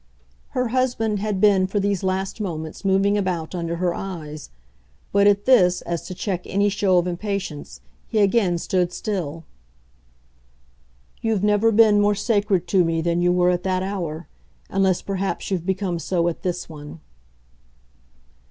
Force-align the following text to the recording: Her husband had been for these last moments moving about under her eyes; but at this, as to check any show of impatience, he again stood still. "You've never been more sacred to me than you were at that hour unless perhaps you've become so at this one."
Her 0.57 0.69
husband 0.69 1.19
had 1.19 1.39
been 1.39 1.67
for 1.67 1.79
these 1.79 2.01
last 2.03 2.41
moments 2.41 2.83
moving 2.83 3.19
about 3.19 3.53
under 3.53 3.75
her 3.75 3.93
eyes; 3.93 4.49
but 5.11 5.27
at 5.27 5.45
this, 5.45 5.83
as 5.83 6.01
to 6.07 6.15
check 6.15 6.41
any 6.47 6.69
show 6.69 6.97
of 6.97 7.05
impatience, 7.05 7.81
he 8.07 8.17
again 8.17 8.57
stood 8.57 8.91
still. 8.91 9.43
"You've 11.21 11.43
never 11.43 11.71
been 11.71 12.01
more 12.01 12.15
sacred 12.15 12.65
to 12.69 12.83
me 12.83 13.01
than 13.01 13.21
you 13.21 13.31
were 13.31 13.51
at 13.51 13.61
that 13.61 13.83
hour 13.83 14.27
unless 14.69 15.03
perhaps 15.03 15.51
you've 15.51 15.67
become 15.67 15.99
so 15.99 16.27
at 16.29 16.41
this 16.41 16.67
one." 16.67 16.99